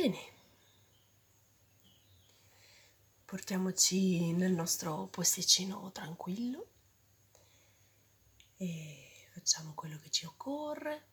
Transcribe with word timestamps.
Bene, 0.00 0.32
portiamoci 3.24 4.32
nel 4.32 4.52
nostro 4.52 5.08
posticino 5.08 5.90
tranquillo 5.90 6.68
e 8.58 9.28
facciamo 9.32 9.74
quello 9.74 9.98
che 9.98 10.08
ci 10.10 10.24
occorre. 10.24 11.08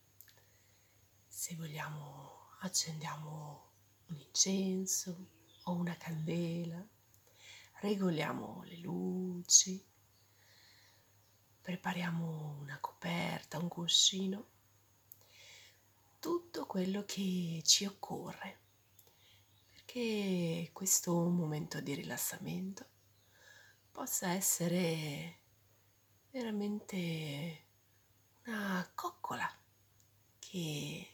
Se 1.28 1.56
vogliamo 1.56 2.58
accendiamo 2.60 3.72
un 4.10 4.18
incenso 4.18 5.30
o 5.64 5.72
una 5.72 5.98
candela, 5.98 6.88
regoliamo 7.80 8.62
le 8.66 8.78
luci, 8.78 9.84
prepariamo 11.60 12.60
una 12.60 12.80
coperta, 12.80 13.58
un 13.58 13.68
cuscino, 13.68 14.46
tutto 16.20 16.68
quello 16.68 17.04
che 17.04 17.64
ci 17.66 17.86
occorre 17.86 18.65
che 19.96 20.72
questo 20.74 21.14
momento 21.14 21.80
di 21.80 21.94
rilassamento 21.94 22.86
possa 23.94 24.32
essere 24.32 25.40
veramente 26.32 27.66
una 28.44 28.92
coccola 28.94 29.50
che 30.38 31.08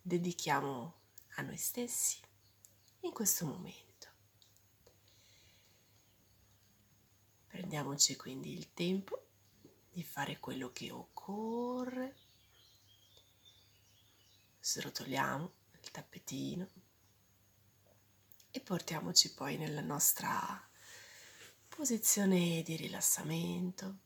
dedichiamo 0.00 1.00
a 1.34 1.42
noi 1.42 1.58
stessi 1.58 2.22
in 3.00 3.12
questo 3.12 3.44
momento. 3.44 4.08
Prendiamoci 7.48 8.16
quindi 8.16 8.56
il 8.56 8.72
tempo 8.72 9.26
di 9.90 10.02
fare 10.02 10.40
quello 10.40 10.72
che 10.72 10.90
occorre. 10.90 12.16
Srotoliamo 14.58 15.52
il 15.82 15.90
tappetino 15.90 16.81
e 18.52 18.60
portiamoci 18.60 19.32
poi 19.32 19.56
nella 19.56 19.80
nostra 19.80 20.70
posizione 21.68 22.62
di 22.62 22.76
rilassamento. 22.76 23.98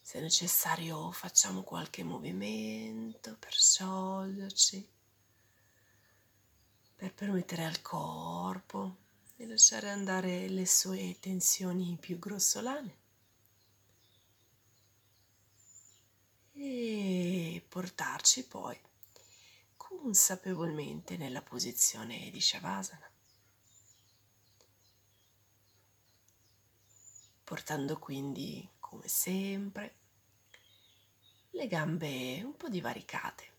Se 0.00 0.20
necessario 0.20 1.10
facciamo 1.10 1.62
qualche 1.62 2.04
movimento 2.04 3.36
per 3.38 3.54
scioglierci, 3.54 4.88
per 6.94 7.14
permettere 7.14 7.64
al 7.64 7.80
corpo 7.80 8.98
di 9.34 9.46
lasciare 9.46 9.88
andare 9.88 10.48
le 10.48 10.66
sue 10.66 11.16
tensioni 11.18 11.96
più 11.98 12.18
grossolane 12.18 12.98
e 16.52 17.64
portarci 17.68 18.46
poi 18.46 18.78
consapevolmente 20.06 21.16
nella 21.16 21.42
posizione 21.42 22.30
di 22.30 22.40
Shavasana, 22.40 23.10
portando 27.42 27.98
quindi, 27.98 28.70
come 28.78 29.08
sempre, 29.08 29.96
le 31.50 31.66
gambe 31.66 32.40
un 32.44 32.56
po' 32.56 32.68
divaricate, 32.68 33.52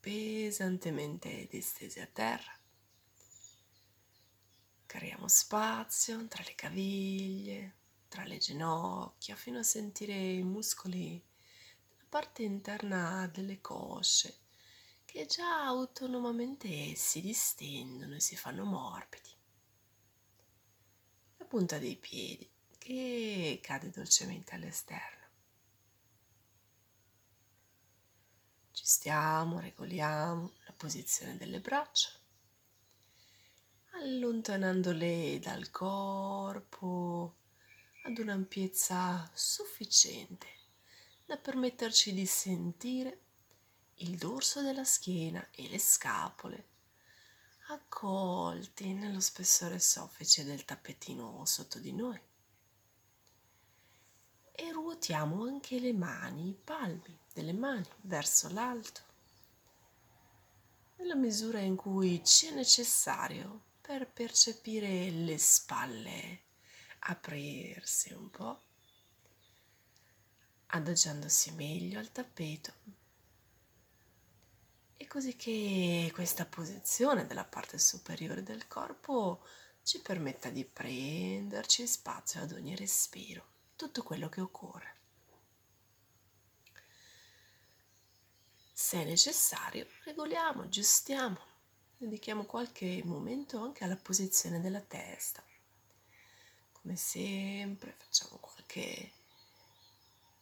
pesantemente 0.00 1.46
distese 1.48 2.00
a 2.00 2.06
terra. 2.06 2.58
Creiamo 4.84 5.28
spazio 5.28 6.26
tra 6.26 6.42
le 6.42 6.56
caviglie, 6.56 7.76
tra 8.08 8.24
le 8.24 8.38
ginocchia, 8.38 9.36
fino 9.36 9.60
a 9.60 9.62
sentire 9.62 10.12
i 10.12 10.42
muscoli 10.42 11.24
della 11.86 12.06
parte 12.08 12.42
interna 12.42 13.28
delle 13.28 13.60
cosce 13.60 14.40
che 15.16 15.24
già 15.24 15.64
autonomamente 15.64 16.94
si 16.94 17.22
distendono 17.22 18.16
e 18.16 18.20
si 18.20 18.36
fanno 18.36 18.66
morbidi. 18.66 19.30
La 21.38 21.46
punta 21.46 21.78
dei 21.78 21.96
piedi 21.96 22.46
che 22.76 23.58
cade 23.62 23.88
dolcemente 23.88 24.54
all'esterno. 24.54 25.26
Ci 28.72 28.84
stiamo, 28.84 29.58
regoliamo 29.58 30.52
la 30.66 30.74
posizione 30.74 31.38
delle 31.38 31.60
braccia, 31.60 32.10
allontanandole 33.92 35.38
dal 35.38 35.70
corpo 35.70 37.36
ad 38.02 38.18
un'ampiezza 38.18 39.30
sufficiente 39.32 40.46
da 41.24 41.38
permetterci 41.38 42.12
di 42.12 42.26
sentire 42.26 43.25
il 44.00 44.16
dorso 44.18 44.60
della 44.60 44.84
schiena 44.84 45.46
e 45.50 45.68
le 45.68 45.78
scapole 45.78 46.68
accolti 47.68 48.92
nello 48.92 49.20
spessore 49.20 49.78
soffice 49.78 50.44
del 50.44 50.66
tappetino 50.66 51.44
sotto 51.46 51.78
di 51.78 51.92
noi. 51.92 52.20
E 54.52 54.72
ruotiamo 54.72 55.44
anche 55.44 55.80
le 55.80 55.94
mani, 55.94 56.48
i 56.48 56.54
palmi 56.54 57.18
delle 57.32 57.54
mani 57.54 57.88
verso 58.02 58.50
l'alto, 58.50 59.00
nella 60.96 61.14
misura 61.14 61.60
in 61.60 61.76
cui 61.76 62.22
ci 62.24 62.46
è 62.46 62.50
necessario 62.50 63.62
per 63.80 64.10
percepire 64.10 65.10
le 65.10 65.38
spalle 65.38 66.42
aprirsi 66.98 68.12
un 68.12 68.30
po', 68.30 68.62
adagiandosi 70.66 71.52
meglio 71.52 71.98
al 71.98 72.12
tappeto 72.12 72.95
e 74.96 75.06
così 75.06 75.36
che 75.36 76.10
questa 76.14 76.46
posizione 76.46 77.26
della 77.26 77.44
parte 77.44 77.78
superiore 77.78 78.42
del 78.42 78.66
corpo 78.66 79.44
ci 79.82 80.00
permetta 80.00 80.48
di 80.48 80.64
prenderci 80.64 81.86
spazio 81.86 82.40
ad 82.40 82.52
ogni 82.52 82.74
respiro, 82.74 83.46
tutto 83.76 84.02
quello 84.02 84.28
che 84.28 84.40
occorre. 84.40 84.94
Se 88.72 89.04
necessario, 89.04 89.86
regoliamo, 90.04 90.62
aggiustiamo, 90.62 91.38
dedichiamo 91.98 92.44
qualche 92.44 93.02
momento 93.04 93.60
anche 93.60 93.84
alla 93.84 93.96
posizione 93.96 94.60
della 94.60 94.80
testa. 94.80 95.44
Come 96.72 96.96
sempre 96.96 97.94
facciamo 97.98 98.38
qualche 98.38 99.12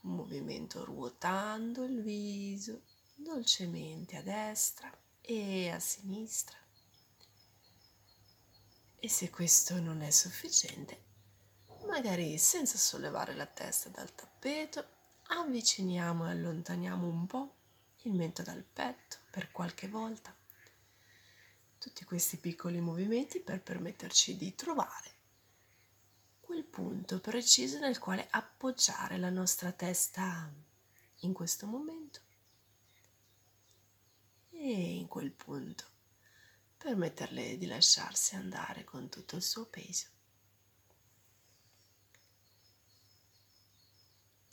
movimento 0.00 0.84
ruotando 0.84 1.84
il 1.84 2.02
viso 2.02 2.82
dolcemente 3.14 4.16
a 4.16 4.22
destra 4.22 4.90
e 5.20 5.70
a 5.70 5.78
sinistra. 5.78 6.56
E 8.96 9.08
se 9.08 9.30
questo 9.30 9.80
non 9.80 10.02
è 10.02 10.10
sufficiente, 10.10 11.02
magari 11.86 12.38
senza 12.38 12.76
sollevare 12.76 13.34
la 13.34 13.46
testa 13.46 13.88
dal 13.88 14.14
tappeto, 14.14 14.86
avviciniamo 15.28 16.26
e 16.26 16.30
allontaniamo 16.30 17.06
un 17.06 17.26
po' 17.26 17.54
il 18.02 18.12
mento 18.12 18.42
dal 18.42 18.62
petto 18.62 19.18
per 19.30 19.50
qualche 19.50 19.88
volta. 19.88 20.34
Tutti 21.78 22.04
questi 22.04 22.38
piccoli 22.38 22.80
movimenti 22.80 23.40
per 23.40 23.62
permetterci 23.62 24.36
di 24.36 24.54
trovare 24.54 25.12
quel 26.40 26.64
punto 26.64 27.20
preciso 27.20 27.78
nel 27.78 27.98
quale 27.98 28.26
appoggiare 28.30 29.18
la 29.18 29.30
nostra 29.30 29.72
testa 29.72 30.50
in 31.20 31.32
questo 31.32 31.66
momento 31.66 32.23
e 34.66 34.94
in 34.94 35.08
quel 35.08 35.30
punto 35.30 35.84
permetterle 36.78 37.58
di 37.58 37.66
lasciarsi 37.66 38.34
andare 38.34 38.82
con 38.82 39.10
tutto 39.10 39.36
il 39.36 39.42
suo 39.42 39.66
peso. 39.66 40.08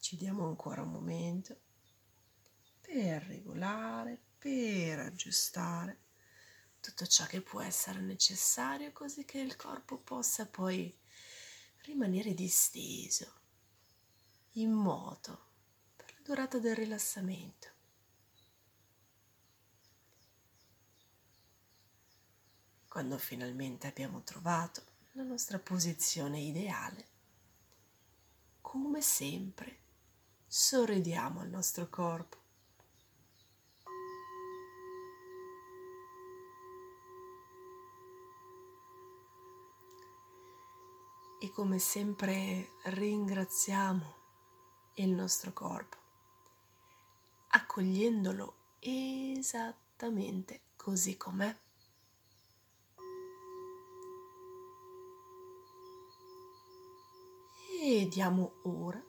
Ci 0.02 0.18
diamo 0.18 0.48
ancora 0.48 0.82
un 0.82 0.92
momento 0.92 1.62
per 2.82 3.24
regolare, 3.24 4.22
per 4.38 5.00
aggiustare 5.00 6.02
tutto 6.82 7.08
ciò 7.08 7.26
che 7.26 7.41
può 7.41 7.62
essere 7.62 8.02
necessario 8.02 8.91
così 8.91 9.24
che 9.24 9.40
il 9.40 9.56
corpo 9.56 9.97
possa 9.97 10.46
poi 10.46 10.94
rimanere 11.84 12.34
disteso, 12.34 13.34
in 14.56 14.72
moto 14.72 15.52
per 15.96 16.12
la 16.16 16.22
durata 16.22 16.59
del 16.59 16.76
rilassamento. 16.76 17.71
Quando 22.91 23.17
finalmente 23.17 23.88
abbiamo 23.88 24.22
trovato 24.22 24.84
la 25.14 25.23
nostra 25.23 25.58
posizione 25.59 26.41
ideale. 26.41 27.05
Come 28.59 29.02
sempre, 29.02 29.78
sorridiamo 30.46 31.40
al 31.40 31.47
nostro 31.47 31.88
corpo. 31.88 32.38
E 41.40 41.49
come 41.52 41.79
sempre 41.79 42.72
ringraziamo 42.84 44.16
il 44.96 45.11
nostro 45.11 45.53
corpo, 45.53 45.96
accogliendolo 47.52 48.55
esattamente 48.79 50.64
così 50.76 51.16
com'è. 51.16 51.58
Diamo 57.84 58.62
ora 58.66 59.04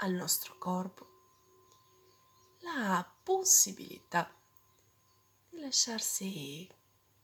al 0.00 0.12
nostro 0.12 0.58
corpo 0.58 1.06
la 2.58 3.10
possibilità 3.22 4.30
di 5.48 5.60
lasciarsi 5.60 6.68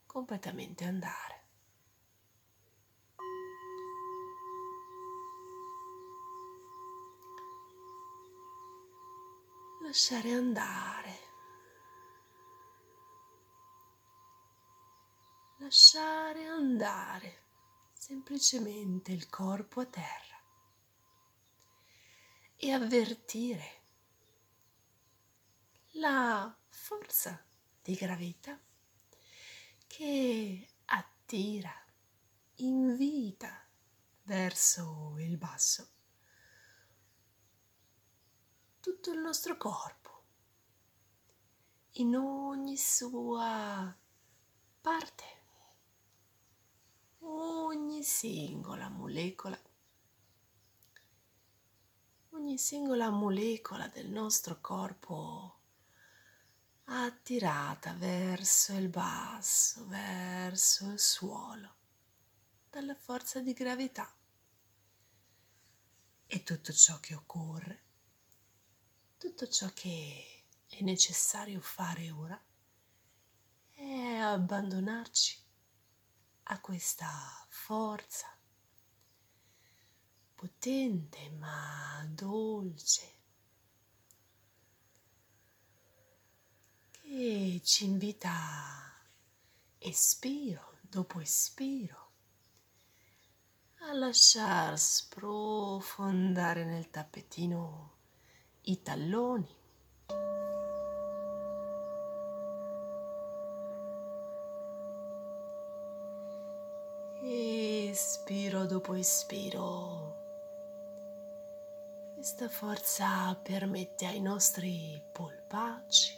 completamente 0.06 0.84
andare. 0.84 1.44
Lasciare 9.82 10.32
andare. 10.32 11.18
Lasciare 15.58 16.46
andare 16.46 17.42
semplicemente 17.92 19.12
il 19.12 19.28
corpo 19.28 19.80
a 19.80 19.84
terra 19.84 20.31
e 22.64 22.70
avvertire 22.70 23.82
la 25.94 26.56
forza 26.68 27.44
di 27.82 27.94
gravità 27.94 28.56
che 29.88 30.68
attira, 30.84 31.74
invita 32.58 33.66
verso 34.22 35.16
il 35.18 35.36
basso. 35.38 35.90
Tutto 38.78 39.10
il 39.10 39.18
nostro 39.18 39.56
corpo, 39.56 40.22
in 41.94 42.14
ogni 42.14 42.76
sua 42.76 43.92
parte, 44.80 45.24
ogni 47.18 48.04
singola 48.04 48.88
molecola, 48.88 49.60
ogni 52.34 52.56
singola 52.56 53.10
molecola 53.10 53.88
del 53.88 54.08
nostro 54.08 54.58
corpo 54.60 55.60
attirata 56.84 57.92
verso 57.94 58.72
il 58.72 58.88
basso, 58.88 59.86
verso 59.86 60.90
il 60.90 60.98
suolo, 60.98 61.74
dalla 62.70 62.94
forza 62.94 63.40
di 63.40 63.52
gravità. 63.52 64.10
E 66.26 66.42
tutto 66.42 66.72
ciò 66.72 66.98
che 67.00 67.14
occorre, 67.14 67.82
tutto 69.18 69.46
ciò 69.48 69.70
che 69.74 70.44
è 70.68 70.82
necessario 70.82 71.60
fare 71.60 72.10
ora 72.10 72.42
è 73.68 74.16
abbandonarci 74.16 75.38
a 76.44 76.60
questa 76.60 77.10
forza 77.48 78.26
potente 80.42 81.30
ma 81.38 82.04
dolce 82.08 83.12
e 87.04 87.60
ci 87.62 87.84
invita 87.84 88.28
espiro 89.78 90.78
dopo 90.80 91.20
espiro 91.20 92.10
a 93.82 93.92
lasciar 93.92 94.76
sprofondare 94.76 96.64
nel 96.64 96.90
tappetino 96.90 97.90
i 98.62 98.82
talloni. 98.82 99.60
Espiro 107.92 108.64
dopo 108.66 108.94
espiro. 108.94 110.01
Questa 112.22 112.48
forza 112.48 113.34
permette 113.34 114.06
ai 114.06 114.20
nostri 114.20 115.02
polpacci 115.10 116.14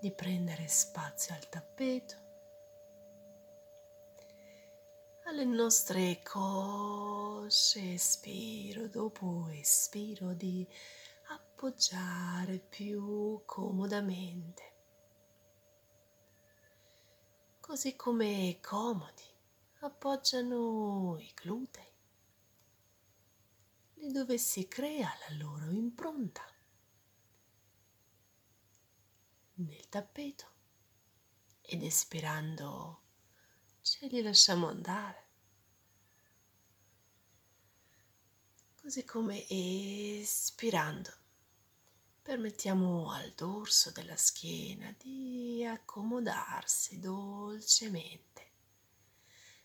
di 0.00 0.10
prendere 0.12 0.66
spazio 0.66 1.34
al 1.34 1.46
tappeto, 1.50 2.14
alle 5.26 5.44
nostre 5.44 6.22
cosce, 6.22 7.92
espiro 7.92 8.88
dopo 8.88 9.48
espiro 9.50 10.32
di 10.32 10.66
appoggiare 11.26 12.58
più 12.58 13.42
comodamente, 13.44 14.72
così 17.60 17.94
come 17.94 18.56
comodi 18.62 19.36
appoggiano 19.80 21.18
i 21.18 21.30
glutei, 21.34 21.87
lì 23.98 24.10
dove 24.12 24.38
si 24.38 24.66
crea 24.68 25.08
la 25.28 25.36
loro 25.36 25.70
impronta. 25.70 26.44
nel 29.58 29.88
tappeto 29.88 30.46
ed 31.62 31.82
espirando 31.82 33.02
ce 33.80 34.06
li 34.06 34.22
lasciamo 34.22 34.68
andare. 34.68 35.26
Così 38.80 39.04
come 39.04 39.46
espirando 39.48 41.12
permettiamo 42.22 43.10
al 43.10 43.32
dorso 43.32 43.90
della 43.90 44.16
schiena 44.16 44.94
di 44.98 45.64
accomodarsi 45.64 46.98
dolcemente 47.00 48.52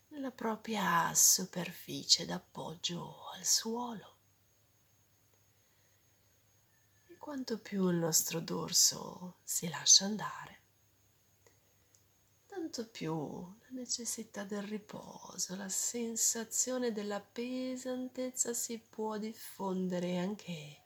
nella 0.10 0.32
propria 0.32 1.14
superficie 1.14 2.26
d'appoggio 2.26 3.30
al 3.36 3.46
suolo. 3.46 4.13
Quanto 7.24 7.58
più 7.58 7.88
il 7.88 7.96
nostro 7.96 8.42
dorso 8.42 9.38
si 9.46 9.70
lascia 9.70 10.04
andare, 10.04 10.60
tanto 12.48 12.86
più 12.90 13.16
la 13.62 13.70
necessità 13.70 14.44
del 14.44 14.64
riposo, 14.64 15.56
la 15.56 15.70
sensazione 15.70 16.92
della 16.92 17.22
pesantezza 17.22 18.54
si 18.54 18.78
può 18.78 19.18
diffondere 19.18 20.18
anche 20.18 20.82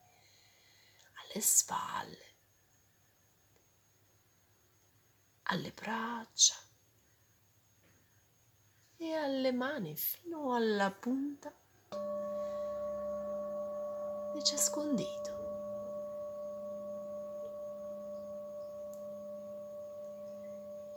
alle 1.25 1.42
spalle, 1.42 2.36
alle 5.42 5.72
braccia 5.72 6.56
e 8.98 9.13
alle 9.13 9.51
mani 9.51 9.96
fino 9.96 10.53
alla 10.53 10.91
punta 10.91 11.51
di 14.36 14.44
ciascun 14.44 14.94
dito. 14.94 15.37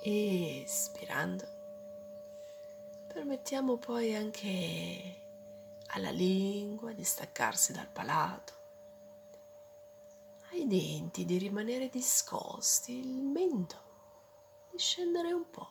Espirando 0.03 1.59
permettiamo 3.13 3.77
poi 3.77 4.15
anche 4.15 5.21
alla 5.89 6.11
lingua 6.11 6.93
di 6.93 7.03
staccarsi 7.03 7.73
dal 7.73 7.89
palato, 7.89 8.53
ai 10.53 10.67
denti 10.69 11.25
di 11.25 11.37
rimanere 11.39 11.89
discosti, 11.89 12.99
il 12.99 13.23
mento 13.23 14.69
di 14.71 14.79
scendere 14.79 15.33
un 15.33 15.51
po', 15.51 15.71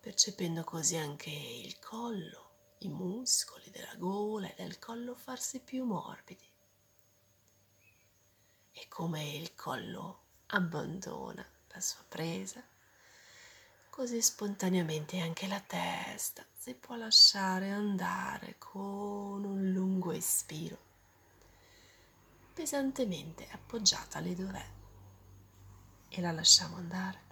percependo 0.00 0.64
così 0.64 0.96
anche 0.96 1.30
il 1.30 1.78
collo, 1.78 2.50
i 2.78 2.88
muscoli 2.88 3.70
della 3.70 3.94
gola 3.96 4.48
e 4.48 4.54
del 4.56 4.80
collo 4.80 5.14
farsi 5.14 5.60
più 5.60 5.84
morbidi. 5.84 6.50
E 8.72 8.88
come 8.88 9.36
il 9.36 9.54
collo 9.54 10.21
abbandona 10.54 11.44
la 11.68 11.80
sua 11.80 12.04
presa, 12.06 12.62
così 13.88 14.20
spontaneamente 14.20 15.18
anche 15.18 15.46
la 15.46 15.60
testa 15.60 16.44
si 16.54 16.74
può 16.74 16.94
lasciare 16.96 17.70
andare 17.70 18.56
con 18.58 19.44
un 19.44 19.70
lungo 19.72 20.12
espiro, 20.12 20.76
pesantemente 22.52 23.48
appoggiata 23.50 24.18
lì 24.18 24.34
dov'è 24.34 24.66
e 26.08 26.20
la 26.20 26.32
lasciamo 26.32 26.76
andare. 26.76 27.30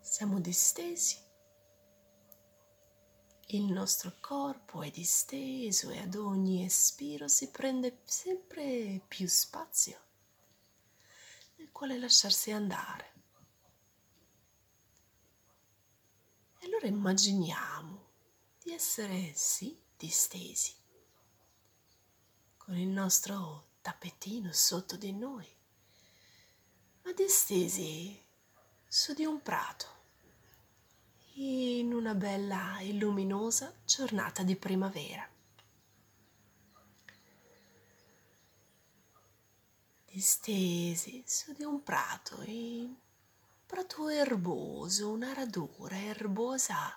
Siamo 0.00 0.40
distesi 0.40 1.27
il 3.50 3.64
nostro 3.64 4.12
corpo 4.20 4.82
è 4.82 4.90
disteso 4.90 5.88
e 5.88 6.00
ad 6.00 6.16
ogni 6.16 6.66
espiro 6.66 7.28
si 7.28 7.48
prende 7.50 8.00
sempre 8.04 9.00
più 9.08 9.26
spazio 9.26 9.98
nel 11.56 11.70
quale 11.72 11.98
lasciarsi 11.98 12.50
andare. 12.50 13.12
E 16.58 16.66
allora 16.66 16.88
immaginiamo 16.88 18.10
di 18.62 18.72
essere 18.72 19.32
sì 19.34 19.80
distesi, 19.96 20.74
con 22.58 22.76
il 22.76 22.88
nostro 22.88 23.76
tappetino 23.80 24.52
sotto 24.52 24.96
di 24.96 25.12
noi, 25.12 25.48
ma 27.02 27.12
distesi 27.12 28.22
su 28.86 29.14
di 29.14 29.24
un 29.24 29.40
prato 29.40 29.97
in 31.40 31.92
una 31.92 32.14
bella 32.14 32.80
e 32.80 32.92
luminosa 32.94 33.72
giornata 33.84 34.42
di 34.42 34.56
primavera. 34.56 35.28
Distesi 40.04 41.22
su 41.24 41.52
di 41.52 41.62
un 41.62 41.84
prato, 41.84 42.42
in 42.42 42.92
prato 43.64 44.08
erboso, 44.08 45.10
una 45.10 45.32
radura 45.32 45.96
erbosa 45.96 46.92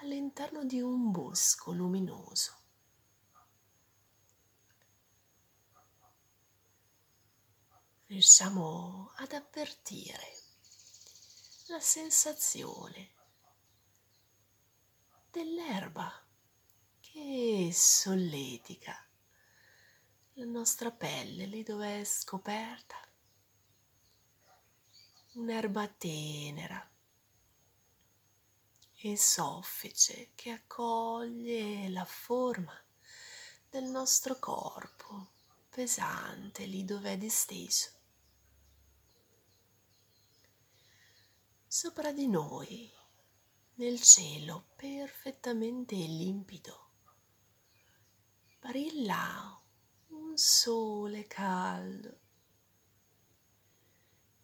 all'interno 0.00 0.64
di 0.64 0.80
un 0.80 1.10
bosco 1.10 1.72
luminoso. 1.72 2.54
Riusciamo 8.06 9.12
ad 9.16 9.32
avvertire 9.32 10.36
la 11.66 11.80
sensazione 11.80 13.18
dell'erba 15.30 16.12
che 16.98 17.70
solletica 17.72 18.94
la 20.34 20.44
nostra 20.44 20.90
pelle 20.90 21.46
lì 21.46 21.62
dove 21.62 22.00
è 22.00 22.04
scoperta. 22.04 22.96
Un'erba 25.34 25.86
tenera 25.86 26.90
e 29.02 29.16
soffice 29.16 30.32
che 30.34 30.50
accoglie 30.50 31.88
la 31.90 32.04
forma 32.04 32.76
del 33.68 33.84
nostro 33.84 34.38
corpo 34.38 35.30
pesante 35.68 36.64
lì 36.64 36.84
dove 36.84 37.12
è 37.12 37.16
disteso. 37.16 37.90
Sopra 41.66 42.12
di 42.12 42.26
noi 42.26 42.98
nel 43.80 43.98
cielo 43.98 44.66
perfettamente 44.76 45.94
limpido. 45.94 46.88
Brilla 48.60 49.58
un 50.08 50.36
sole 50.36 51.26
caldo 51.26 52.18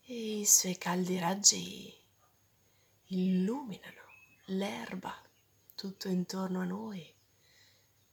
e 0.00 0.38
i 0.38 0.46
suoi 0.46 0.78
caldi 0.78 1.18
raggi 1.18 1.94
illuminano 3.08 4.00
l'erba 4.46 5.22
tutto 5.74 6.08
intorno 6.08 6.60
a 6.62 6.64
noi, 6.64 7.14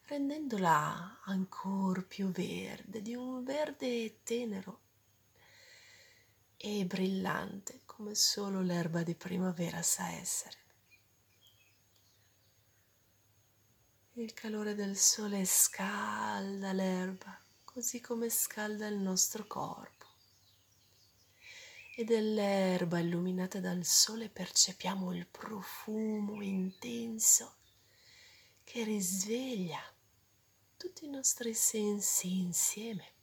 rendendola 0.01 1.21
ancora 1.23 2.01
più 2.01 2.31
verde, 2.31 3.01
di 3.01 3.15
un 3.15 3.45
verde 3.45 4.23
tenero 4.23 4.81
e 6.57 6.85
brillante 6.85 7.83
come 7.85 8.13
solo 8.13 8.59
l'erba 8.59 9.03
di 9.03 9.15
primavera 9.15 9.81
sa 9.81 10.09
essere. 10.09 10.62
Il 14.15 14.35
calore 14.35 14.75
del 14.75 14.95
sole 14.95 15.43
scalda 15.43 16.71
l'erba, 16.71 17.35
così 17.63 17.99
come 17.99 18.29
scalda 18.29 18.85
il 18.85 18.97
nostro 18.97 19.47
corpo. 19.47 20.05
E 21.95 22.03
dell'erba 22.03 22.99
illuminata 22.99 23.59
dal 23.59 23.83
sole 23.83 24.29
percepiamo 24.29 25.15
il 25.15 25.25
profumo 25.25 26.43
intenso 26.43 27.55
che 28.63 28.83
risveglia 28.83 29.81
tutti 30.77 31.05
i 31.05 31.09
nostri 31.09 31.55
sensi 31.55 32.37
insieme. 32.37 33.13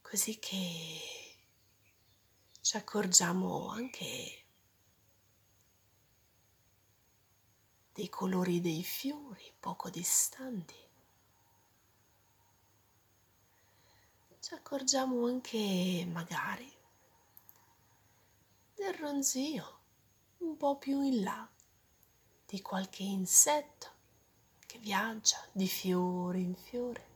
Così 0.00 0.40
che 0.40 1.36
ci 2.60 2.76
accorgiamo 2.76 3.68
anche 3.68 4.41
dei 7.92 8.08
colori 8.08 8.60
dei 8.60 8.82
fiori 8.82 9.52
poco 9.60 9.90
distanti. 9.90 10.74
Ci 14.40 14.54
accorgiamo 14.54 15.26
anche 15.26 16.04
magari 16.10 16.70
del 18.74 18.94
ronzio 18.94 19.80
un 20.38 20.56
po' 20.56 20.76
più 20.76 21.02
in 21.02 21.22
là 21.22 21.48
di 22.46 22.60
qualche 22.60 23.02
insetto 23.02 23.90
che 24.66 24.78
viaggia 24.78 25.38
di 25.52 25.68
fiore 25.68 26.38
in 26.38 26.54
fiore. 26.54 27.10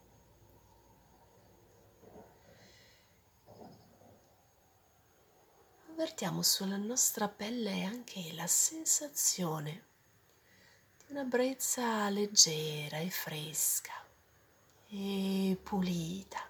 Avvertiamo 5.88 6.42
sulla 6.42 6.76
nostra 6.76 7.28
pelle 7.28 7.83
anche 7.83 8.33
la 8.35 8.47
sensazione 8.47 9.86
una 11.08 11.22
brezza 11.22 12.08
leggera 12.08 12.98
e 12.98 13.10
fresca 13.10 13.92
e 14.88 15.56
pulita. 15.62 16.40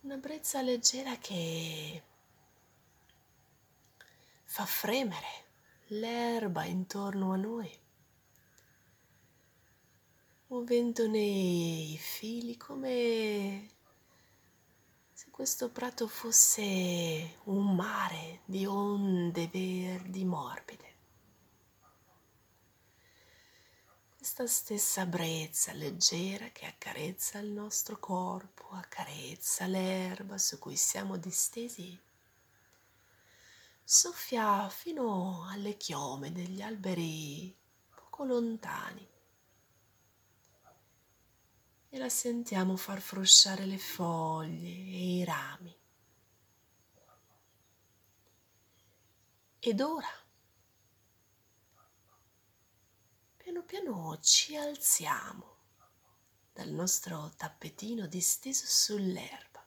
Una 0.00 0.16
brezza 0.16 0.60
leggera 0.60 1.16
che 1.18 2.02
fa 4.44 4.64
fremere 4.64 5.46
l'erba 5.88 6.64
intorno 6.64 7.32
a 7.32 7.36
noi, 7.36 7.70
muovendone 10.48 11.18
i 11.18 11.96
fili 11.98 12.56
come 12.56 13.68
se 15.12 15.28
questo 15.30 15.70
prato 15.70 16.08
fosse 16.08 17.38
un 17.44 17.76
mare 17.76 18.40
di 18.44 18.66
onde 18.66 19.48
verdi 19.52 20.24
morbide. 20.24 20.87
Questa 24.38 24.46
stessa 24.46 25.04
brezza 25.04 25.72
leggera 25.72 26.50
che 26.50 26.66
accarezza 26.66 27.40
il 27.40 27.50
nostro 27.50 27.98
corpo, 27.98 28.68
accarezza 28.70 29.66
l'erba 29.66 30.38
su 30.38 30.60
cui 30.60 30.76
siamo 30.76 31.16
distesi, 31.16 31.98
soffia 33.82 34.68
fino 34.68 35.44
alle 35.50 35.76
chiome 35.76 36.30
degli 36.30 36.60
alberi 36.62 37.52
poco 37.92 38.22
lontani 38.22 39.08
e 41.88 41.98
la 41.98 42.08
sentiamo 42.08 42.76
far 42.76 43.00
frusciare 43.00 43.64
le 43.64 43.78
foglie 43.78 44.68
e 44.68 45.16
i 45.16 45.24
rami. 45.24 45.76
Ed 49.58 49.80
ora 49.80 50.27
piano 53.48 53.64
piano 53.64 54.18
ci 54.20 54.56
alziamo 54.56 55.56
dal 56.52 56.68
nostro 56.68 57.32
tappetino 57.34 58.06
disteso 58.06 58.66
sull'erba 58.66 59.66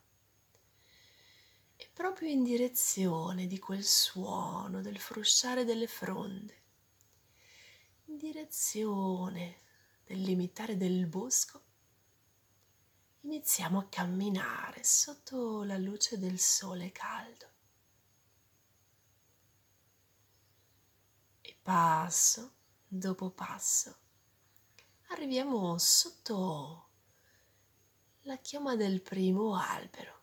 e 1.76 1.90
proprio 1.92 2.30
in 2.30 2.44
direzione 2.44 3.48
di 3.48 3.58
quel 3.58 3.84
suono 3.84 4.82
del 4.82 5.00
frusciare 5.00 5.66
delle 5.66 5.88
fronde, 5.88 6.62
in 8.06 8.18
direzione 8.18 9.62
del 10.04 10.22
limitare 10.22 10.78
del 10.78 11.08
bosco, 11.08 11.64
iniziamo 13.22 13.80
a 13.80 13.88
camminare 13.90 14.84
sotto 14.84 15.64
la 15.64 15.80
luce 15.80 16.20
del 16.20 16.38
sole 16.38 16.92
caldo. 16.92 17.50
E 21.42 21.58
passo 21.64 22.60
dopo 22.94 23.30
passo. 23.30 23.96
Arriviamo 25.12 25.78
sotto 25.78 26.90
la 28.24 28.36
chioma 28.36 28.76
del 28.76 29.02
primo 29.02 29.56
albero. 29.56 30.20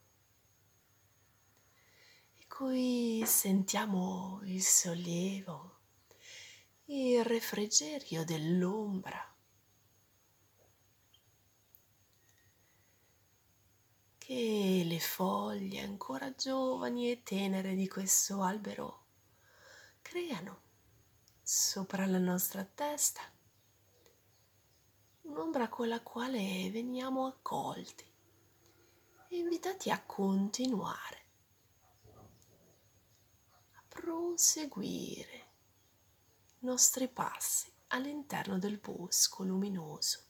E 2.37 2.47
qui 2.47 3.25
sentiamo 3.25 4.41
il 4.45 4.63
sollievo, 4.63 5.79
il 6.87 7.25
refrigerio 7.25 8.23
dell'ombra. 8.27 9.35
Che 14.19 14.83
le 14.85 15.01
foglie 15.01 15.81
ancora 15.81 16.35
giovani 16.35 17.11
e 17.11 17.23
tenere 17.23 17.75
di 17.75 17.89
questo 17.89 18.43
albero 18.43 19.07
creano 20.03 20.67
sopra 21.51 22.05
la 22.05 22.19
nostra 22.19 22.63
testa, 22.63 23.23
un'ombra 25.23 25.71
con 25.71 25.89
la 25.89 26.03
quale 26.03 26.69
veniamo 26.71 27.25
accolti 27.25 28.05
e 29.31 29.37
invitati 29.39 29.91
a 29.91 29.99
continuare, 30.05 31.27
a 33.73 33.83
proseguire 33.89 35.47
i 36.61 36.67
nostri 36.67 37.09
passi 37.09 37.73
all'interno 37.87 38.59
del 38.59 38.77
bosco 38.77 39.43
luminoso. 39.43 40.25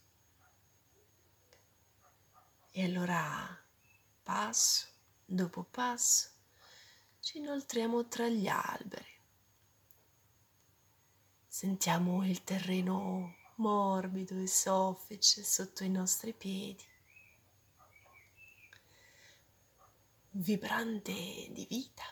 E 2.70 2.84
allora 2.84 3.60
passo 4.22 4.86
dopo 5.24 5.64
passo 5.64 6.28
ci 7.18 7.38
inoltriamo 7.38 8.06
tra 8.06 8.28
gli 8.28 8.46
alberi. 8.46 9.17
Sentiamo 11.58 12.24
il 12.24 12.44
terreno 12.44 13.34
morbido 13.56 14.40
e 14.40 14.46
soffice 14.46 15.42
sotto 15.42 15.82
i 15.82 15.90
nostri 15.90 16.32
piedi, 16.32 16.84
vibrante 20.30 21.12
di 21.50 21.66
vita. 21.68 22.04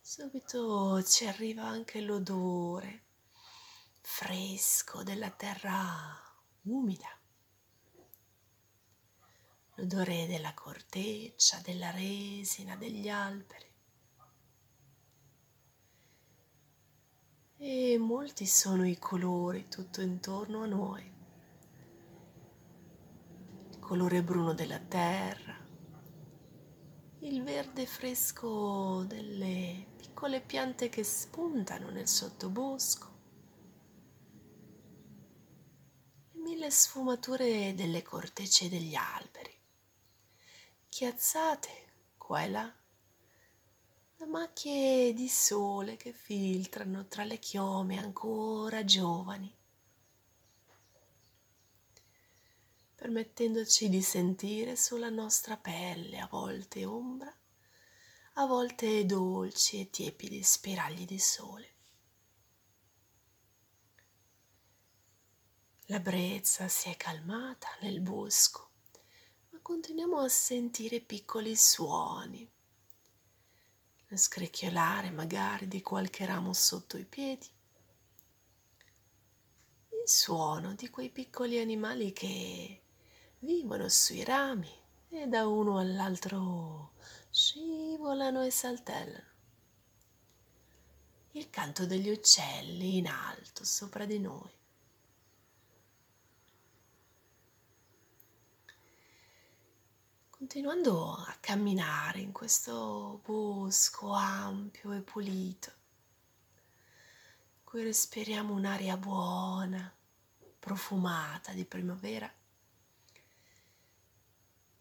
Subito 0.00 1.02
ci 1.02 1.26
arriva 1.26 1.64
anche 1.64 2.00
l'odore 2.00 3.06
fresco 4.00 5.02
della 5.02 5.30
terra 5.30 6.16
umida, 6.62 7.10
l'odore 9.74 10.28
della 10.28 10.54
corteccia, 10.54 11.58
della 11.58 11.90
resina, 11.90 12.76
degli 12.76 13.08
alberi. 13.08 13.73
E 17.66 17.96
molti 17.96 18.44
sono 18.44 18.86
i 18.86 18.98
colori 18.98 19.68
tutto 19.68 20.02
intorno 20.02 20.64
a 20.64 20.66
noi. 20.66 21.10
Il 23.70 23.78
colore 23.78 24.22
bruno 24.22 24.52
della 24.52 24.78
terra, 24.78 25.56
il 27.20 27.42
verde 27.42 27.86
fresco 27.86 29.04
delle 29.04 29.86
piccole 29.96 30.42
piante 30.42 30.90
che 30.90 31.04
spuntano 31.04 31.88
nel 31.88 32.06
sottobosco, 32.06 33.18
le 36.32 36.40
mille 36.42 36.70
sfumature 36.70 37.72
delle 37.74 38.02
cortecce 38.02 38.68
degli 38.68 38.94
alberi, 38.94 39.58
chiazzate 40.90 41.70
qua 42.18 42.42
e 42.42 42.50
là 42.50 42.83
da 44.16 44.26
macchie 44.26 45.12
di 45.12 45.28
sole 45.28 45.96
che 45.96 46.12
filtrano 46.12 47.06
tra 47.06 47.24
le 47.24 47.38
chiome 47.38 47.98
ancora 47.98 48.84
giovani, 48.84 49.54
permettendoci 52.94 53.88
di 53.88 54.02
sentire 54.02 54.76
sulla 54.76 55.10
nostra 55.10 55.56
pelle 55.56 56.18
a 56.18 56.28
volte 56.30 56.84
ombra 56.84 57.34
a 58.36 58.46
volte 58.46 59.06
dolci 59.06 59.80
e 59.80 59.90
tiepidi 59.90 60.42
spiragli 60.42 61.04
di 61.04 61.20
sole. 61.20 61.72
La 65.86 66.00
brezza 66.00 66.66
si 66.66 66.88
è 66.88 66.96
calmata 66.96 67.68
nel 67.82 68.00
bosco, 68.00 68.70
ma 69.50 69.60
continuiamo 69.60 70.18
a 70.18 70.28
sentire 70.28 71.00
piccoli 71.00 71.54
suoni, 71.54 72.50
scricchiolare 74.16 75.10
magari 75.10 75.68
di 75.68 75.82
qualche 75.82 76.26
ramo 76.26 76.52
sotto 76.52 76.96
i 76.96 77.04
piedi, 77.04 77.46
il 79.90 80.08
suono 80.08 80.74
di 80.74 80.90
quei 80.90 81.10
piccoli 81.10 81.58
animali 81.58 82.12
che 82.12 82.82
vivono 83.38 83.88
sui 83.88 84.24
rami 84.24 84.70
e 85.08 85.26
da 85.26 85.46
uno 85.46 85.78
all'altro 85.78 86.92
scivolano 87.30 88.42
e 88.42 88.50
saltellano. 88.50 89.32
Il 91.32 91.50
canto 91.50 91.86
degli 91.86 92.10
uccelli 92.10 92.98
in 92.98 93.08
alto 93.08 93.64
sopra 93.64 94.04
di 94.04 94.18
noi. 94.18 94.50
Continuando 100.44 101.10
a 101.14 101.34
camminare 101.40 102.20
in 102.20 102.30
questo 102.30 103.22
bosco 103.24 104.12
ampio 104.12 104.92
e 104.92 105.00
pulito, 105.00 105.72
in 106.52 107.64
cui 107.64 107.82
respiriamo 107.82 108.52
un'aria 108.52 108.98
buona, 108.98 109.90
profumata 110.58 111.52
di 111.52 111.64
primavera, 111.64 112.30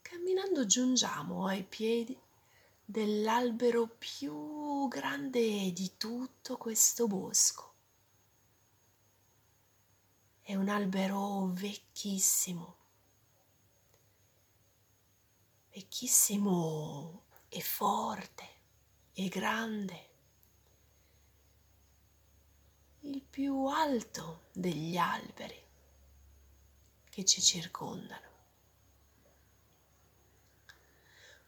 camminando 0.02 0.66
giungiamo 0.66 1.48
ai 1.48 1.64
piedi 1.64 2.20
dell'albero 2.84 3.88
più 3.88 4.86
grande 4.90 5.72
di 5.72 5.94
tutto 5.96 6.58
questo 6.58 7.08
bosco. 7.08 7.74
È 10.42 10.56
un 10.56 10.68
albero 10.68 11.46
vecchissimo, 11.54 12.76
vecchissimo 15.74 17.24
e 17.50 17.62
forte 17.62 18.48
e 19.14 19.28
grande, 19.28 20.10
il 23.02 23.22
più 23.22 23.66
alto 23.66 24.46
degli 24.54 24.96
alberi 24.96 25.62
che 27.10 27.26
ci 27.26 27.42
circondano. 27.42 28.32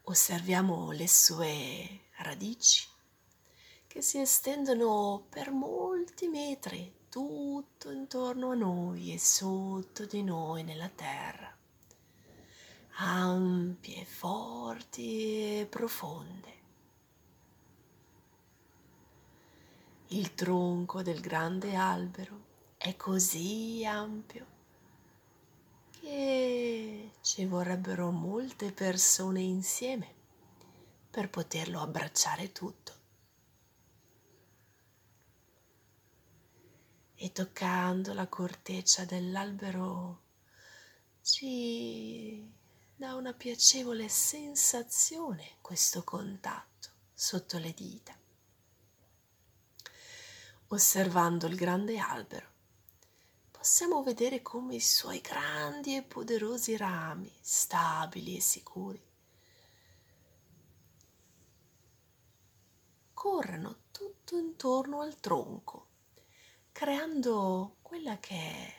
osserviamo 0.08 0.92
le 0.92 1.08
sue 1.08 2.02
radici 2.18 2.86
che 3.88 4.02
si 4.02 4.20
estendono 4.20 5.26
per 5.28 5.50
molti 5.50 6.28
metri 6.28 6.94
tutto 7.08 7.90
intorno 7.90 8.50
a 8.50 8.54
noi 8.54 9.12
e 9.12 9.18
sotto 9.18 10.04
di 10.04 10.22
noi 10.22 10.62
nella 10.62 10.88
terra, 10.88 11.55
ampie, 12.98 14.04
forti 14.04 15.60
e 15.60 15.66
profonde. 15.68 16.54
Il 20.08 20.34
tronco 20.34 21.02
del 21.02 21.20
grande 21.20 21.74
albero 21.74 22.44
è 22.76 22.94
così 22.96 23.84
ampio 23.84 24.46
che 25.90 27.10
ci 27.20 27.44
vorrebbero 27.44 28.10
molte 28.10 28.72
persone 28.72 29.40
insieme 29.40 30.14
per 31.10 31.28
poterlo 31.28 31.80
abbracciare 31.80 32.52
tutto. 32.52 32.94
E 37.14 37.32
toccando 37.32 38.12
la 38.12 38.28
corteccia 38.28 39.04
dell'albero 39.04 40.22
ci 41.22 42.54
dà 42.98 43.14
una 43.14 43.34
piacevole 43.34 44.08
sensazione 44.08 45.56
questo 45.60 46.02
contatto 46.02 46.88
sotto 47.12 47.58
le 47.58 47.74
dita. 47.74 48.18
Osservando 50.68 51.46
il 51.46 51.56
grande 51.56 51.98
albero 51.98 52.54
possiamo 53.50 54.02
vedere 54.02 54.40
come 54.40 54.76
i 54.76 54.80
suoi 54.80 55.20
grandi 55.20 55.94
e 55.94 56.04
poderosi 56.04 56.74
rami, 56.78 57.30
stabili 57.38 58.34
e 58.34 58.40
sicuri, 58.40 59.04
corrano 63.12 63.80
tutto 63.90 64.38
intorno 64.38 65.02
al 65.02 65.20
tronco, 65.20 65.88
creando 66.72 67.76
quella 67.82 68.18
che 68.18 68.34
è 68.34 68.74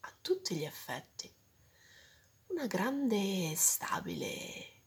a 0.00 0.14
tutti 0.20 0.54
gli 0.54 0.64
effetti 0.64 1.33
una 2.54 2.68
grande 2.68 3.50
e 3.50 3.54
stabile 3.56 4.82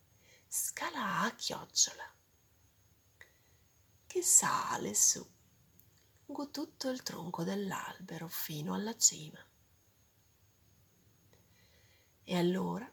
scala 0.48 1.24
a 1.24 1.36
chiocciola 1.36 2.14
che 4.08 4.22
sale 4.22 4.94
su 4.94 5.20
lungo 6.28 6.50
tutto 6.50 6.90
il 6.90 7.04
tronco 7.04 7.44
dell'albero 7.44 8.30
fino 8.30 8.74
alla 8.74 8.96
cima. 8.96 9.46
E 12.24 12.38
allora, 12.38 12.90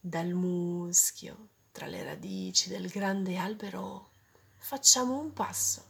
dal 0.00 0.32
muschio, 0.32 1.48
tra 1.72 1.84
le 1.84 2.02
radici 2.02 2.70
del 2.70 2.88
grande 2.88 3.36
albero, 3.36 4.12
facciamo 4.56 5.18
un 5.18 5.34
passo 5.34 5.84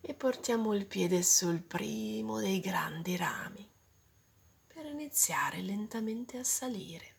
e 0.00 0.12
portiamo 0.12 0.74
il 0.74 0.86
piede 0.86 1.22
sul 1.22 1.62
primo 1.62 2.40
dei 2.40 2.58
grandi 2.58 3.14
rami 3.14 3.76
per 4.78 4.86
iniziare 4.86 5.60
lentamente 5.60 6.38
a 6.38 6.44
salire. 6.44 7.16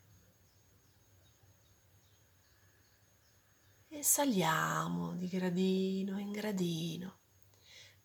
e 3.90 4.02
saliamo 4.02 5.14
di 5.16 5.28
gradino 5.28 6.18
in 6.20 6.32
gradino, 6.32 7.18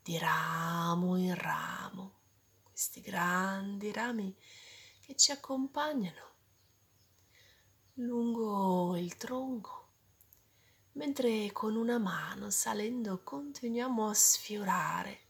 di 0.02 0.18
ramo 0.18 1.14
in 1.16 1.36
ramo, 1.36 2.14
questi 2.64 3.00
grandi 3.00 3.92
rami 3.92 4.34
che 5.00 5.14
ci 5.14 5.30
accompagnano 5.30 6.32
lungo 7.94 8.96
il 8.96 9.16
tronco 9.16 9.92
mentre 10.94 11.52
con 11.52 11.76
una 11.76 11.98
mano 11.98 12.50
salendo 12.50 13.22
continuiamo 13.22 14.08
a 14.08 14.14
sfiorare 14.14 15.23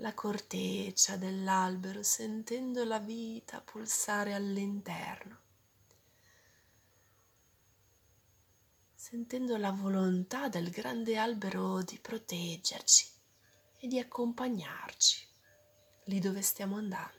la 0.00 0.14
corteccia 0.14 1.16
dell'albero 1.16 2.04
sentendo 2.04 2.84
la 2.84 3.00
vita 3.00 3.60
pulsare 3.60 4.32
all'interno, 4.32 5.40
sentendo 8.94 9.56
la 9.56 9.72
volontà 9.72 10.48
del 10.48 10.70
grande 10.70 11.16
albero 11.16 11.82
di 11.82 11.98
proteggerci 11.98 13.06
e 13.78 13.88
di 13.88 13.98
accompagnarci 13.98 15.26
lì 16.04 16.20
dove 16.20 16.42
stiamo 16.42 16.76
andando. 16.76 17.16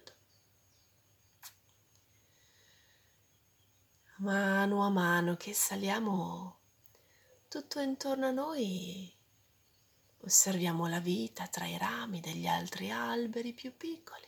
Mano 4.19 4.85
a 4.85 4.89
mano 4.89 5.35
che 5.35 5.53
saliamo 5.53 6.59
tutto 7.49 7.79
intorno 7.79 8.27
a 8.27 8.31
noi 8.31 9.18
osserviamo 10.21 10.87
la 10.87 10.99
vita 10.99 11.47
tra 11.47 11.65
i 11.65 11.77
rami 11.77 12.19
degli 12.19 12.47
altri 12.47 12.91
alberi 12.91 13.53
più 13.53 13.75
piccoli. 13.75 14.27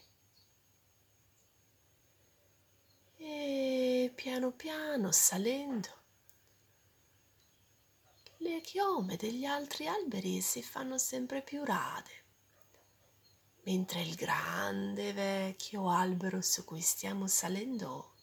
E 3.18 4.12
piano 4.16 4.52
piano 4.52 5.12
salendo, 5.12 6.00
le 8.38 8.62
chiome 8.62 9.16
degli 9.18 9.46
altri 9.46 9.88
alberi 9.88 10.42
si 10.42 10.64
fanno 10.64 10.98
sempre 10.98 11.44
più 11.44 11.64
rade, 11.64 12.24
mentre 13.64 14.02
il 14.02 14.16
grande 14.16 15.14
vecchio 15.14 15.90
albero 15.90 16.42
su 16.42 16.66
cui 16.66 16.82
stiamo 16.82 17.28
salendo 17.28 18.14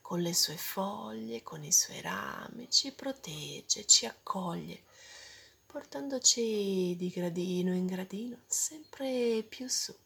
con 0.00 0.20
le 0.20 0.34
sue 0.34 0.56
foglie, 0.56 1.42
con 1.42 1.62
i 1.62 1.72
suoi 1.72 2.00
rami, 2.00 2.68
ci 2.68 2.92
protegge, 2.92 3.86
ci 3.86 4.04
accoglie, 4.04 4.82
portandoci 5.72 6.94
di 6.98 7.08
gradino 7.08 7.74
in 7.74 7.86
gradino 7.86 8.42
sempre 8.46 9.42
più 9.42 9.66
su. 9.68 9.96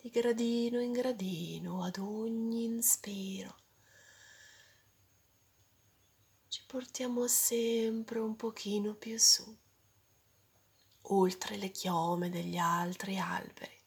Di 0.00 0.08
gradino 0.08 0.80
in 0.80 0.92
gradino 0.92 1.84
ad 1.84 1.98
ogni 1.98 2.64
inspiro. 2.64 3.56
Ci 6.48 6.62
portiamo 6.66 7.26
sempre 7.26 8.20
un 8.20 8.36
pochino 8.36 8.94
più 8.94 9.18
su, 9.18 9.54
oltre 11.02 11.56
le 11.56 11.70
chiome 11.70 12.30
degli 12.30 12.56
altri 12.56 13.18
alberi 13.18 13.82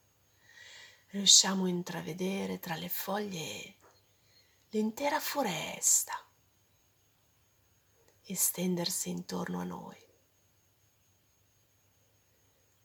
riusciamo 1.10 1.66
a 1.66 1.70
intravedere 1.70 2.60
tra 2.60 2.76
le 2.76 2.90
foglie 2.90 3.78
l'intera 4.70 5.20
foresta 5.20 6.27
estendersi 8.28 9.10
intorno 9.10 9.60
a 9.60 9.64
noi, 9.64 9.98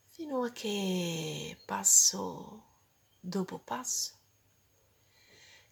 fino 0.07 0.43
a 0.43 0.51
che 0.51 1.57
passo 1.65 2.63
dopo 3.19 3.59
passo, 3.59 4.17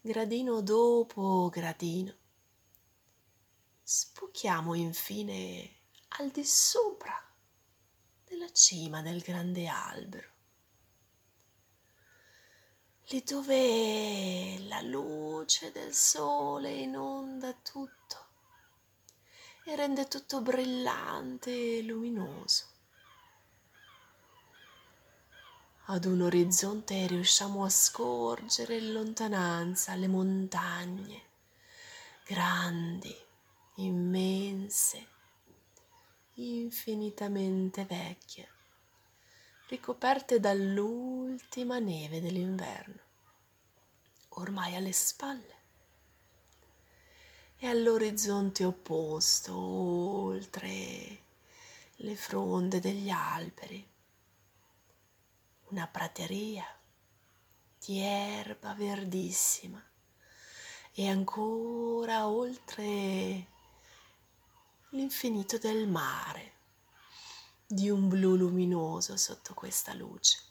gradino 0.01 0.61
dopo 0.61 1.49
gradino, 1.49 2.15
spuchiamo 3.81 4.73
infine 4.73 5.77
al 6.19 6.29
di 6.31 6.45
sopra 6.45 7.13
della 8.23 8.51
cima 8.51 9.01
del 9.01 9.21
grande 9.21 9.67
albero 9.67 10.29
lì 13.11 13.21
dove 13.23 14.57
la 14.67 14.79
luce 14.81 15.71
del 15.73 15.93
sole 15.93 16.71
inonda 16.71 17.53
tutto 17.53 18.20
e 19.63 19.75
rende 19.75 20.07
tutto 20.07 20.41
brillante 20.41 21.77
e 21.77 21.83
luminoso. 21.83 22.65
Ad 25.85 26.05
un 26.05 26.21
orizzonte 26.21 27.07
riusciamo 27.07 27.63
a 27.63 27.69
scorgere 27.69 28.77
in 28.77 28.91
lontananza 28.91 29.95
le 29.95 30.07
montagne, 30.07 31.21
grandi, 32.25 33.15
immense, 33.75 35.07
infinitamente 36.35 37.85
vecchie 37.85 38.49
ricoperte 39.71 40.41
dall'ultima 40.41 41.79
neve 41.79 42.19
dell'inverno, 42.19 42.99
ormai 44.29 44.75
alle 44.75 44.91
spalle. 44.91 45.59
E 47.63 47.67
all'orizzonte 47.67 48.65
opposto, 48.65 49.55
oltre 49.55 51.23
le 51.97 52.15
fronde 52.15 52.79
degli 52.79 53.11
alberi, 53.11 53.87
una 55.67 55.85
prateria 55.85 56.65
di 57.77 57.99
erba 57.99 58.73
verdissima 58.73 59.79
e 60.91 61.07
ancora 61.07 62.27
oltre 62.27 63.47
l'infinito 64.89 65.59
del 65.59 65.87
mare 65.87 66.53
di 67.67 67.91
un 67.91 68.07
blu 68.07 68.37
luminoso 68.37 69.15
sotto 69.17 69.53
questa 69.53 69.93
luce. 69.93 70.50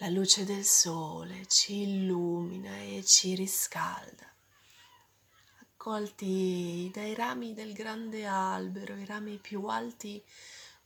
La 0.00 0.10
luce 0.10 0.44
del 0.44 0.64
sole 0.64 1.46
ci 1.46 1.80
illumina 1.82 2.78
e 2.82 3.02
ci 3.04 3.34
riscalda, 3.34 4.32
accolti 5.60 6.88
dai 6.94 7.16
rami 7.16 7.52
del 7.52 7.72
grande 7.72 8.24
albero, 8.24 8.94
i 8.94 9.04
rami 9.04 9.38
più 9.38 9.64
alti 9.64 10.24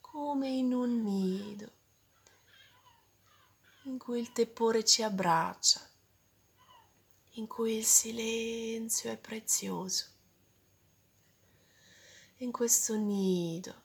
come 0.00 0.48
in 0.48 0.72
un 0.72 1.02
nido, 1.02 1.72
in 3.82 3.98
cui 3.98 4.18
il 4.18 4.32
tepore 4.32 4.82
ci 4.82 5.02
abbraccia, 5.02 5.86
in 7.32 7.46
cui 7.46 7.76
il 7.76 7.84
silenzio 7.84 9.10
è 9.10 9.18
prezioso. 9.18 10.06
In 12.38 12.50
questo 12.50 12.96
nido 12.96 13.82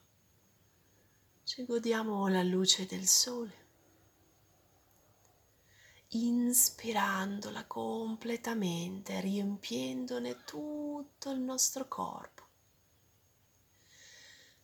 ci 1.44 1.66
godiamo 1.66 2.30
la 2.30 2.44
luce 2.44 2.86
del 2.86 3.08
sole, 3.08 3.66
ispirandola 6.10 7.66
completamente, 7.66 9.20
riempiendone 9.20 10.44
tutto 10.46 11.30
il 11.32 11.40
nostro 11.40 11.88
corpo. 11.88 12.46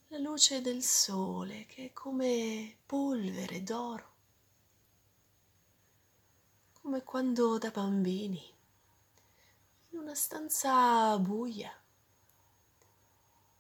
La 0.08 0.20
luce 0.20 0.62
del 0.62 0.82
sole 0.82 1.66
che 1.66 1.88
è 1.88 1.94
come 1.94 2.78
polvere 2.86 3.62
d'oro, 3.62 4.12
come 6.82 7.04
quando 7.04 7.58
da 7.58 7.72
bambini 7.72 8.42
in 9.90 9.98
una 9.98 10.16
stanza 10.16 11.18
buia 11.18 11.72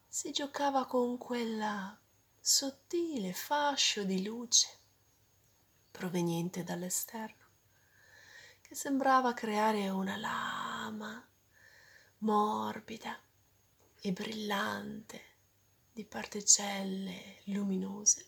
si 0.07 0.31
giocava 0.31 0.85
con 0.85 1.17
quella 1.17 1.97
sottile 2.39 3.33
fascio 3.33 4.03
di 4.03 4.23
luce 4.23 4.67
proveniente 5.91 6.63
dall'esterno 6.63 7.42
che 8.73 8.79
sembrava 8.79 9.35
creare 9.35 9.87
una 9.89 10.17
lama 10.17 11.23
morbida 12.19 13.15
e 14.01 14.11
brillante 14.11 15.21
di 15.91 16.03
particelle 16.03 17.41
luminose. 17.45 18.25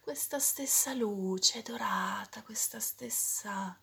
Questa 0.00 0.40
stessa 0.40 0.92
luce 0.92 1.62
dorata, 1.62 2.42
questa 2.42 2.80
stessa 2.80 3.80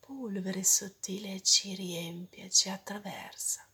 polvere 0.00 0.64
sottile 0.64 1.42
ci 1.42 1.74
riempie, 1.74 2.48
ci 2.48 2.70
attraversa 2.70 3.68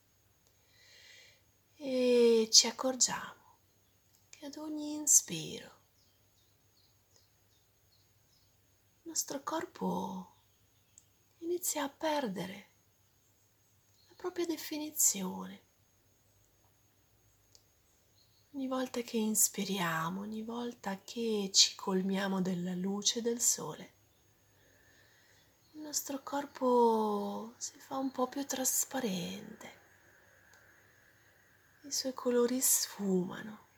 e 1.75 2.49
ci 2.51 2.67
accorgiamo 2.67 3.59
che 4.27 4.45
ad 4.47 4.57
ogni 4.57 4.95
inspiro 4.95 5.77
il 8.98 8.98
nostro 9.09 9.41
corpo 9.41 10.35
inizia 11.39 11.83
a 11.83 11.89
perdere 11.89 12.69
la 14.07 14.13
propria 14.15 14.45
definizione. 14.45 15.63
Ogni 18.53 18.67
volta 18.67 19.01
che 19.01 19.17
inspiriamo, 19.17 20.21
ogni 20.21 20.43
volta 20.43 20.99
che 21.03 21.49
ci 21.51 21.73
colmiamo 21.75 22.39
della 22.39 22.75
luce 22.75 23.23
del 23.23 23.39
sole, 23.39 23.93
il 25.71 25.81
nostro 25.81 26.21
corpo 26.21 27.55
si 27.57 27.79
fa 27.79 27.97
un 27.97 28.11
po' 28.11 28.27
più 28.27 28.45
trasparente 28.45 29.77
i 31.81 31.91
suoi 31.91 32.13
colori 32.13 32.61
sfumano, 32.61 33.69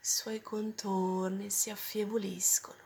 i 0.00 0.04
suoi 0.04 0.40
contorni 0.40 1.50
si 1.50 1.70
affievoliscono. 1.70 2.81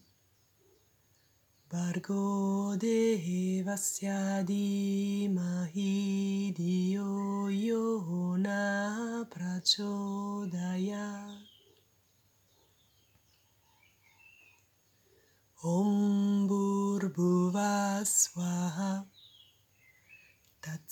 Bargo 1.69 2.77
Devasya 2.79 4.47
Dimahi 4.47 6.55
Diyo 6.55 7.51
Yona 7.51 9.27
Prachodaya. 9.27 11.27
Om 15.65 16.47
Bhurbuva 16.47 18.07
Swaha 18.07 18.56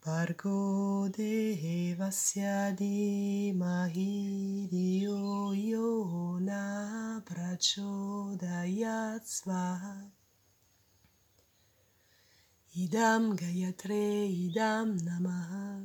Tatsaviturvarenyam 0.00 0.04
Bargo 0.04 1.08
Devasya 1.12 2.76
Dimahi 2.76 4.68
Diyo 4.70 5.52
Yona 5.52 7.22
Prachodayat 7.24 9.24
Svaha 9.24 10.10
Idam 12.76 13.36
Gayatre 13.36 14.28
Idam 14.30 14.96
Namaha. 15.04 15.84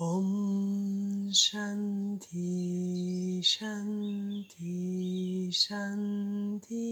Om 0.00 1.30
Shanti 1.32 3.42
Shanti 3.42 5.50
Shanti 5.52 6.88